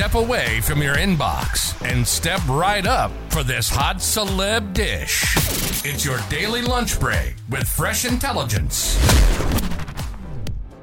Step 0.00 0.14
away 0.14 0.62
from 0.62 0.80
your 0.80 0.94
inbox 0.94 1.78
and 1.86 2.08
step 2.08 2.40
right 2.48 2.86
up 2.86 3.10
for 3.28 3.42
this 3.42 3.68
hot 3.68 3.96
celeb 3.96 4.72
dish. 4.72 5.36
It's 5.84 6.06
your 6.06 6.18
daily 6.30 6.62
lunch 6.62 6.98
break 6.98 7.34
with 7.50 7.68
fresh 7.68 8.06
intelligence. 8.06 8.96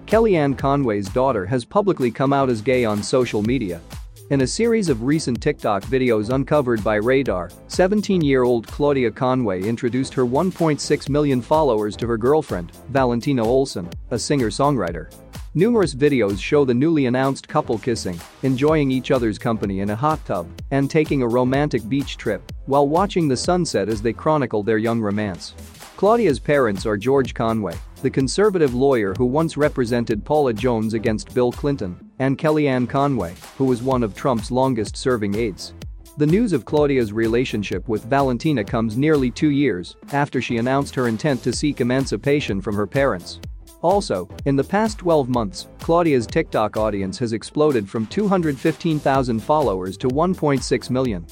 Kellyanne 0.06 0.56
Conway's 0.56 1.10
daughter 1.10 1.48
has 1.48 1.66
publicly 1.66 2.12
come 2.12 2.32
out 2.32 2.48
as 2.48 2.62
gay 2.62 2.86
on 2.86 3.02
social 3.02 3.42
media. 3.42 3.82
In 4.30 4.42
a 4.42 4.48
series 4.48 4.88
of 4.88 5.02
recent 5.02 5.42
TikTok 5.42 5.82
videos 5.86 6.30
uncovered 6.30 6.84
by 6.84 6.98
Radar, 6.98 7.50
17-year-old 7.70 8.68
Claudia 8.68 9.10
Conway 9.10 9.64
introduced 9.64 10.14
her 10.14 10.28
1.6 10.28 11.10
million 11.10 11.42
followers 11.42 11.96
to 11.96 12.06
her 12.06 12.18
girlfriend, 12.18 12.72
Valentina 12.90 13.44
Olson, 13.44 13.90
a 14.12 14.20
singer-songwriter. 14.20 15.12
Numerous 15.58 15.96
videos 15.96 16.40
show 16.40 16.66
the 16.66 16.74
newly 16.76 17.08
announced 17.08 17.48
couple 17.48 17.80
kissing, 17.80 18.20
enjoying 18.44 18.92
each 18.92 19.10
other's 19.10 19.40
company 19.40 19.80
in 19.80 19.90
a 19.90 19.96
hot 19.96 20.24
tub, 20.24 20.48
and 20.70 20.88
taking 20.88 21.24
a 21.24 21.28
romantic 21.28 21.90
beach 21.90 22.16
trip 22.16 22.52
while 22.68 22.88
watching 22.88 23.28
the 23.28 23.36
sunset 23.36 23.90
as 23.90 24.00
they 24.00 24.14
chronicle 24.14 24.62
their 24.62 24.78
young 24.78 25.02
romance. 25.02 25.56
Claudia's 25.96 26.38
parents 26.38 26.86
are 26.86 26.96
George 26.96 27.34
Conway, 27.34 27.74
the 28.04 28.10
conservative 28.12 28.76
lawyer 28.76 29.16
who 29.16 29.26
once 29.26 29.58
represented 29.58 30.24
Paula 30.24 30.54
Jones 30.54 30.94
against 30.94 31.34
Bill 31.34 31.52
Clinton, 31.52 32.08
and 32.20 32.38
Kellyanne 32.38 32.88
Conway, 32.88 33.34
who 33.58 33.66
was 33.66 33.82
one 33.82 34.04
of 34.04 34.14
Trump's 34.14 34.52
longest-serving 34.52 35.34
aides. 35.34 35.74
The 36.18 36.28
news 36.28 36.54
of 36.54 36.66
Claudia's 36.66 37.12
relationship 37.12 37.88
with 37.88 38.06
Valentina 38.06 38.64
comes 38.64 38.96
nearly 38.96 39.32
two 39.32 39.50
years 39.50 39.96
after 40.12 40.40
she 40.40 40.58
announced 40.58 40.94
her 40.94 41.08
intent 41.08 41.42
to 41.42 41.52
seek 41.52 41.82
emancipation 41.82 42.62
from 42.62 42.76
her 42.76 42.86
parents. 42.86 43.40
Also, 43.82 44.28
in 44.46 44.56
the 44.56 44.64
past 44.64 44.98
12 44.98 45.30
months, 45.30 45.68
Claudia's 45.80 46.26
TikTok 46.26 46.78
audience 46.78 47.18
has 47.20 47.34
exploded 47.34 47.88
from 47.90 48.08
215,000 48.08 49.40
followers 49.40 49.98
to 49.98 50.08
1.6 50.08 50.90
million. 50.90 51.26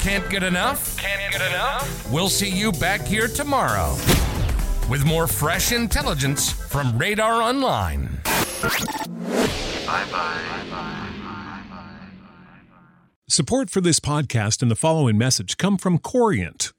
Can't 0.00 0.28
get 0.30 0.42
enough? 0.44 0.96
Can't 0.98 1.32
get 1.32 1.40
enough? 1.40 2.12
We'll 2.12 2.28
see 2.28 2.50
you 2.50 2.70
back 2.72 3.00
here 3.02 3.26
tomorrow 3.26 3.96
with 4.88 5.04
more 5.04 5.26
fresh 5.26 5.72
intelligence 5.72 6.52
from 6.52 6.96
Radar 6.96 7.42
Online. 7.42 8.20
Bye 9.86 10.04
bye. 10.10 11.06
Support 13.28 13.70
for 13.70 13.80
this 13.80 13.98
podcast 13.98 14.62
and 14.62 14.70
the 14.70 14.76
following 14.76 15.18
message 15.18 15.56
come 15.56 15.76
from 15.78 15.98
Corient. 15.98 16.72